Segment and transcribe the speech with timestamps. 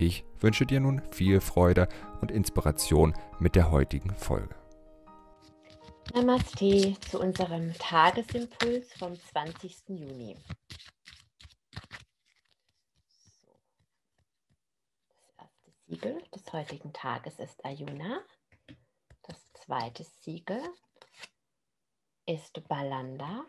[0.00, 1.88] Ich wünsche dir nun viel Freude
[2.20, 4.54] und Inspiration mit der heutigen Folge.
[6.14, 9.88] Namaste zu unserem Tagesimpuls vom 20.
[9.88, 10.36] Juni.
[15.08, 18.20] Das erste Siegel des heutigen Tages ist Ayuna.
[19.22, 20.62] Das zweite Siegel
[22.24, 23.44] ist Balanda.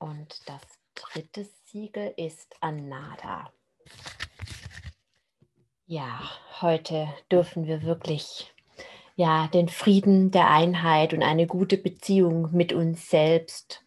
[0.00, 0.62] Und das
[0.94, 3.52] dritte Siegel ist Anada.
[5.92, 6.20] Ja,
[6.60, 8.54] heute dürfen wir wirklich
[9.16, 13.82] ja, den Frieden der Einheit und eine gute Beziehung mit uns selbst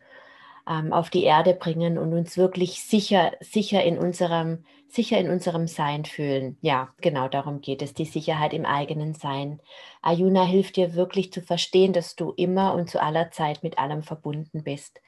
[0.70, 5.66] ähm, auf die Erde bringen und uns wirklich sicher, sicher in unserem, sicher in unserem
[5.68, 6.58] Sein fühlen.
[6.60, 9.62] Ja, genau darum geht es, die Sicherheit im eigenen Sein.
[10.02, 14.04] Ayuna hilft dir wirklich zu verstehen, dass du immer und zu aller Zeit mit allem
[14.04, 15.00] verbunden bist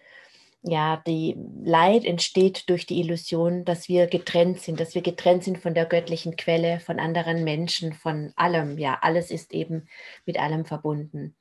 [0.67, 5.59] ja, die Leid entsteht durch die Illusion, dass wir getrennt sind, dass wir getrennt sind
[5.59, 8.80] von der göttlichen Quelle, von anderen Menschen, von allem.
[8.80, 9.88] Ja, alles ist eben
[10.25, 11.35] mit allem verbunden.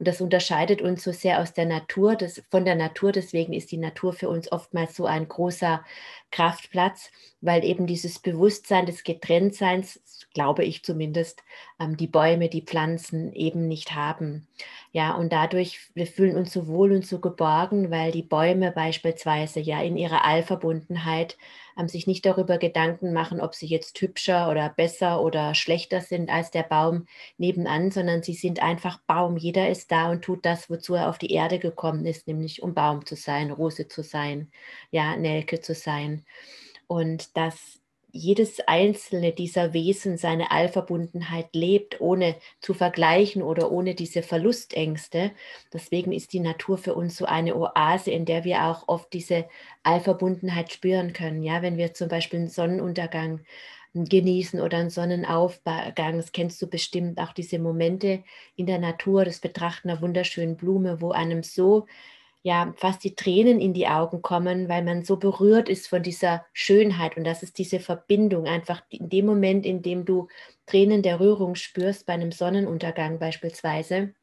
[0.00, 3.12] Und das unterscheidet uns so sehr aus der Natur, das, von der Natur.
[3.12, 5.84] Deswegen ist die Natur für uns oftmals so ein großer
[6.30, 7.10] Kraftplatz,
[7.42, 10.00] weil eben dieses Bewusstsein des Getrenntseins,
[10.32, 11.42] glaube ich zumindest,
[11.78, 14.48] ähm, die Bäume, die Pflanzen eben nicht haben.
[14.92, 19.60] Ja, und dadurch, wir fühlen uns so wohl und so geborgen, weil die Bäume beispielsweise
[19.60, 21.36] ja in ihrer Allverbundenheit
[21.78, 26.30] ähm, sich nicht darüber Gedanken machen, ob sie jetzt hübscher oder besser oder schlechter sind
[26.30, 27.06] als der Baum
[27.38, 29.36] nebenan, sondern sie sind einfach Baum.
[29.36, 32.74] Jeder ist da und tut das, wozu er auf die Erde gekommen ist, nämlich um
[32.74, 34.50] Baum zu sein, Rose zu sein,
[34.90, 36.24] ja, Nelke zu sein.
[36.86, 37.80] Und das
[38.12, 45.32] jedes einzelne dieser Wesen seine Allverbundenheit lebt, ohne zu vergleichen oder ohne diese Verlustängste.
[45.72, 49.46] Deswegen ist die Natur für uns so eine Oase, in der wir auch oft diese
[49.82, 51.42] Allverbundenheit spüren können.
[51.42, 53.40] Ja, wenn wir zum Beispiel einen Sonnenuntergang
[53.94, 58.22] genießen oder einen Sonnenaufgang, das kennst du bestimmt auch diese Momente
[58.56, 61.86] in der Natur, das Betrachten einer wunderschönen Blume, wo einem so
[62.42, 66.46] ja fast die Tränen in die Augen kommen, weil man so berührt ist von dieser
[66.52, 67.16] Schönheit.
[67.16, 70.28] Und das ist diese Verbindung einfach in dem Moment, in dem du
[70.66, 74.14] Tränen der Rührung spürst bei einem Sonnenuntergang beispielsweise,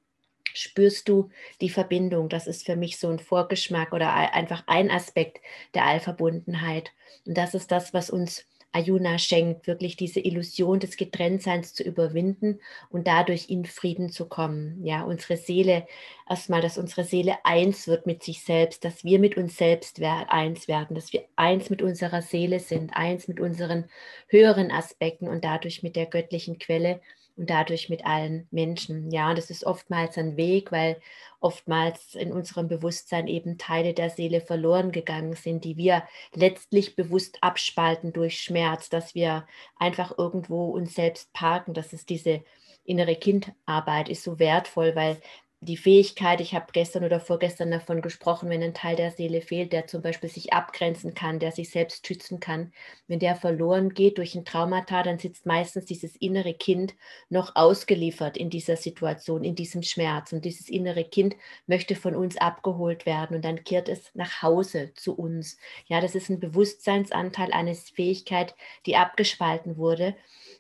[0.54, 1.30] spürst du
[1.62, 2.30] die Verbindung.
[2.30, 5.40] Das ist für mich so ein Vorgeschmack oder einfach ein Aspekt
[5.76, 6.92] der Allverbundenheit.
[7.26, 12.60] Und das ist das, was uns Ayuna schenkt, wirklich diese Illusion des Getrenntseins zu überwinden
[12.90, 14.84] und dadurch in Frieden zu kommen.
[14.86, 15.88] Ja, unsere Seele,
[16.30, 20.68] erstmal, dass unsere Seele eins wird mit sich selbst, dass wir mit uns selbst eins
[20.68, 23.86] werden, dass wir eins mit unserer Seele sind, eins mit unseren
[24.28, 27.02] höheren Aspekten und dadurch mit der göttlichen Quelle
[27.38, 29.12] und dadurch mit allen Menschen.
[29.12, 31.00] Ja, das ist oftmals ein Weg, weil
[31.40, 36.04] oftmals in unserem Bewusstsein eben Teile der Seele verloren gegangen sind, die wir
[36.34, 41.74] letztlich bewusst abspalten durch Schmerz, dass wir einfach irgendwo uns selbst parken.
[41.74, 42.44] Das ist diese
[42.84, 45.22] innere Kindarbeit, ist so wertvoll, weil
[45.60, 49.74] die Fähigkeit, ich habe gestern oder vorgestern davon gesprochen, wenn ein Teil der Seele fehlt,
[49.74, 52.72] der zum Beispiel sich abgrenzen kann, der sich selbst schützen kann,
[53.08, 56.94] wenn der verloren geht durch ein Traumata, dann sitzt meistens dieses innere Kind
[57.30, 60.32] noch ausgeliefert in dieser Situation, in diesem Schmerz.
[60.32, 61.36] Und dieses innere Kind
[61.66, 65.58] möchte von uns abgeholt werden und dann kehrt es nach Hause zu uns.
[65.88, 70.16] Ja, das ist ein Bewusstseinsanteil, eine Fähigkeit, die abgespalten wurde.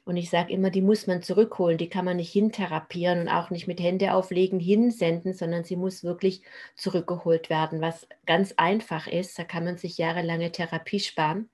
[0.06, 3.50] Und ich sage immer, die muss man zurückholen, die kann man nicht hintherapieren und auch
[3.50, 6.42] nicht mit Hände auflegen hinsenden, sondern sie muss wirklich
[6.76, 9.38] zurückgeholt werden, was ganz einfach ist.
[9.38, 11.50] Da kann man sich jahrelange Therapie sparen.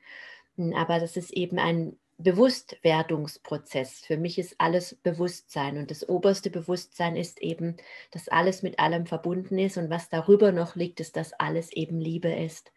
[0.58, 4.00] Hm, aber das ist eben ein Bewusstwerdungsprozess.
[4.02, 7.78] Für mich ist alles Bewusstsein und das oberste Bewusstsein ist eben,
[8.12, 12.00] dass alles mit allem verbunden ist und was darüber noch liegt, ist, dass alles eben
[12.00, 12.72] Liebe ist.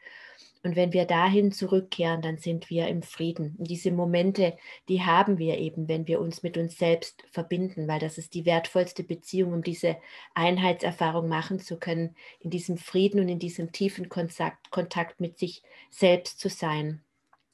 [0.66, 3.54] Und wenn wir dahin zurückkehren, dann sind wir im Frieden.
[3.56, 4.56] Und diese Momente,
[4.88, 8.44] die haben wir eben, wenn wir uns mit uns selbst verbinden, weil das ist die
[8.44, 9.96] wertvollste Beziehung, um diese
[10.34, 15.62] Einheitserfahrung machen zu können, in diesem Frieden und in diesem tiefen Kontakt, Kontakt mit sich
[15.88, 17.00] selbst zu sein.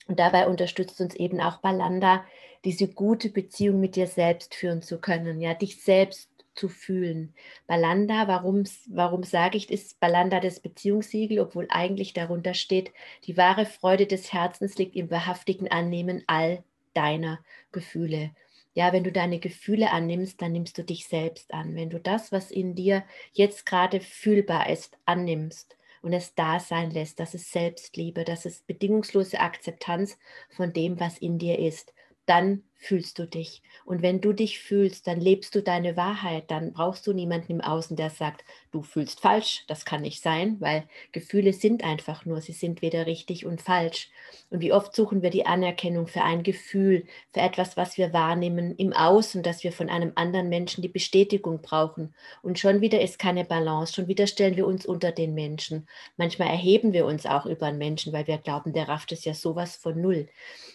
[0.09, 2.25] Und dabei unterstützt uns eben auch Balanda,
[2.65, 7.35] diese gute Beziehung mit dir selbst führen zu können, ja, dich selbst zu fühlen.
[7.67, 12.93] Balanda, warum, warum sage ich, ist Balanda das Beziehungssiegel, obwohl eigentlich darunter steht,
[13.25, 16.63] die wahre Freude des Herzens liegt im wahrhaftigen Annehmen all
[16.95, 17.41] deiner
[17.73, 18.33] Gefühle.
[18.75, 21.75] Ja, wenn du deine Gefühle annimmst, dann nimmst du dich selbst an.
[21.75, 26.91] Wenn du das, was in dir jetzt gerade fühlbar ist, annimmst und es da sein
[26.91, 30.19] lässt, das ist Selbstliebe, das ist bedingungslose Akzeptanz
[30.49, 31.93] von dem, was in dir ist,
[32.25, 33.63] dann fühlst du dich.
[33.85, 36.51] Und wenn du dich fühlst, dann lebst du deine Wahrheit.
[36.51, 39.65] Dann brauchst du niemanden im Außen, der sagt, du fühlst falsch.
[39.69, 44.11] Das kann nicht sein, weil Gefühle sind einfach nur, sie sind weder richtig und falsch.
[44.51, 48.75] Und wie oft suchen wir die Anerkennung für ein Gefühl, für etwas, was wir wahrnehmen
[48.77, 52.15] im Außen, dass wir von einem anderen Menschen die Bestätigung brauchen.
[52.43, 55.87] Und schon wieder ist keine Balance, schon wieder stellen wir uns unter den Menschen.
[56.17, 59.35] Manchmal erheben wir uns auch über einen Menschen, weil wir glauben, der rafft es ja
[59.35, 60.29] sowas von null.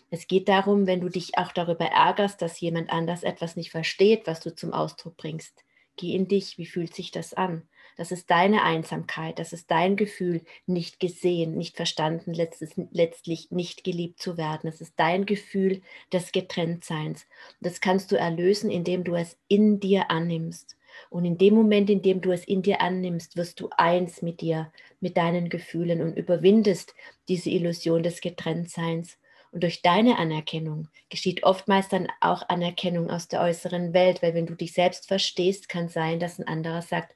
[0.10, 4.28] Es geht darum, wenn du dich auch darüber ärgerst, dass jemand anders etwas nicht versteht,
[4.28, 5.64] was du zum Ausdruck bringst.
[5.98, 7.68] Geh in dich, wie fühlt sich das an?
[7.98, 14.22] Das ist deine Einsamkeit, das ist dein Gefühl, nicht gesehen, nicht verstanden, letztlich nicht geliebt
[14.22, 14.70] zu werden.
[14.70, 15.82] Das ist dein Gefühl
[16.14, 17.26] des Getrenntseins.
[17.60, 20.78] Das kannst du erlösen, indem du es in dir annimmst.
[21.10, 24.42] Und in dem Moment, in dem du es in dir annimmst, wirst du eins mit
[24.42, 26.94] dir, mit deinen Gefühlen und überwindest
[27.28, 29.18] diese Illusion des Getrenntseins
[29.58, 34.46] und durch deine Anerkennung geschieht oftmals dann auch Anerkennung aus der äußeren Welt, weil wenn
[34.46, 37.16] du dich selbst verstehst, kann sein, dass ein anderer sagt,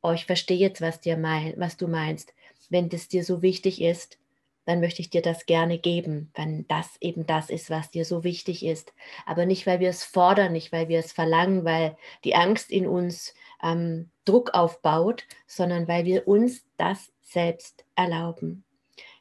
[0.00, 2.32] oh, ich verstehe jetzt, was, dir mein, was du meinst.
[2.70, 4.16] Wenn das dir so wichtig ist,
[4.64, 8.24] dann möchte ich dir das gerne geben, wenn das eben das ist, was dir so
[8.24, 8.94] wichtig ist.
[9.26, 12.86] Aber nicht, weil wir es fordern, nicht, weil wir es verlangen, weil die Angst in
[12.86, 18.64] uns ähm, Druck aufbaut, sondern weil wir uns das selbst erlauben.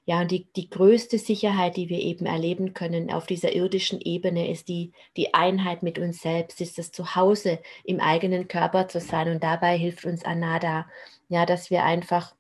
[0.06, 4.50] Ja, und die, die größte Sicherheit, die wir eben erleben können auf dieser irdischen Ebene,
[4.50, 9.30] ist die, die Einheit mit uns selbst, ist das Zuhause im eigenen Körper zu sein.
[9.30, 10.88] Und dabei hilft uns Anada,
[11.30, 12.36] ja, dass wir einfach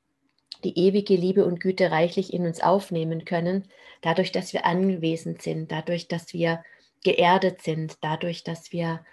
[0.63, 3.67] die ewige Liebe und Güte reichlich in uns aufnehmen können,
[4.01, 6.63] dadurch, dass wir anwesend sind, dadurch, dass wir
[7.03, 9.03] geerdet sind, dadurch, dass wir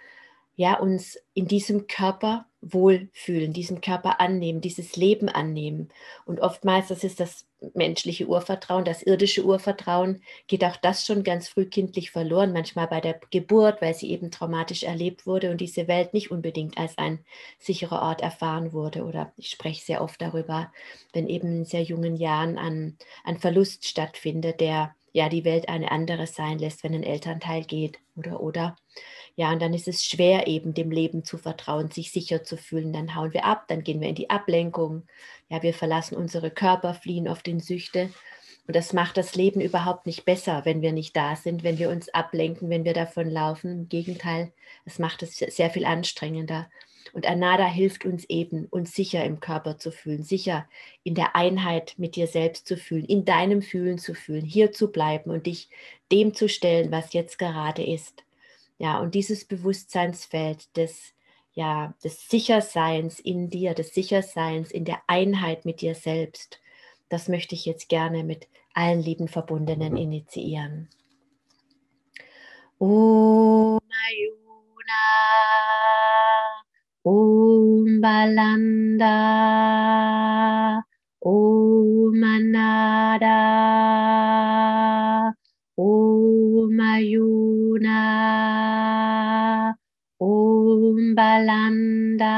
[0.59, 5.87] ja, uns in diesem Körper wohlfühlen, diesen Körper annehmen, dieses Leben annehmen.
[6.25, 11.47] Und oftmals, das ist das menschliche Urvertrauen, das irdische Urvertrauen, geht auch das schon ganz
[11.47, 16.13] frühkindlich verloren, manchmal bei der Geburt, weil sie eben traumatisch erlebt wurde und diese Welt
[16.13, 17.23] nicht unbedingt als ein
[17.57, 19.05] sicherer Ort erfahren wurde.
[19.05, 20.73] Oder ich spreche sehr oft darüber,
[21.13, 25.89] wenn eben in sehr jungen Jahren ein, ein Verlust stattfindet, der ja die Welt eine
[25.89, 28.75] andere sein lässt, wenn ein Elternteil geht oder oder.
[29.39, 32.91] Ja, und dann ist es schwer, eben dem Leben zu vertrauen, sich sicher zu fühlen.
[32.91, 35.07] Dann hauen wir ab, dann gehen wir in die Ablenkung.
[35.47, 38.09] Ja, wir verlassen unsere Körper, fliehen auf den Süchte.
[38.67, 41.89] Und das macht das Leben überhaupt nicht besser, wenn wir nicht da sind, wenn wir
[41.89, 43.71] uns ablenken, wenn wir davon laufen.
[43.71, 44.51] Im Gegenteil,
[44.83, 46.69] es macht es sehr viel anstrengender.
[47.13, 50.67] Und Anada hilft uns eben, uns sicher im Körper zu fühlen, sicher
[51.03, 54.91] in der Einheit mit dir selbst zu fühlen, in deinem Fühlen zu fühlen, hier zu
[54.91, 55.69] bleiben und dich
[56.11, 58.25] dem zu stellen, was jetzt gerade ist.
[58.79, 61.13] Ja, und dieses Bewusstseinsfeld des,
[61.53, 66.61] ja, des Sicherseins in dir, des Sicherseins in der Einheit mit dir selbst,
[67.09, 70.87] das möchte ich jetzt gerne mit allen lieben Verbundenen initiieren.
[72.79, 75.03] Om Ayuna,
[77.03, 79.11] Om Balanda,
[81.19, 83.35] Om Anada,
[85.75, 87.38] Om Ayuna.
[91.19, 92.31] Balanda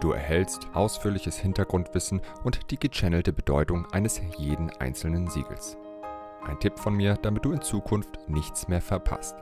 [0.00, 5.78] Du erhältst ausführliches Hintergrundwissen und die gechannelte Bedeutung eines jeden einzelnen Siegels.
[6.44, 9.36] Ein Tipp von mir, damit du in Zukunft nichts mehr verpasst.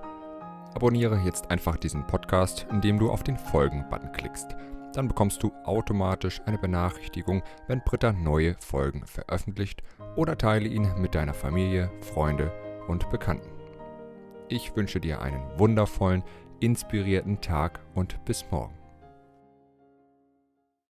[0.74, 4.56] Abonniere jetzt einfach diesen Podcast, indem du auf den Folgen-Button klickst.
[4.94, 9.82] Dann bekommst du automatisch eine Benachrichtigung, wenn Britta neue Folgen veröffentlicht
[10.16, 12.52] oder teile ihn mit deiner Familie, Freunde
[12.88, 13.50] und Bekannten.
[14.48, 16.24] Ich wünsche dir einen wundervollen,
[16.60, 18.81] inspirierten Tag und bis morgen.